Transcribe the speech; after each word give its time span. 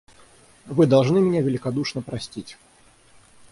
Вы 0.65 0.87
должны 0.87 1.21
меня 1.21 1.41
великодушно 1.43 2.01
простить... 2.01 2.57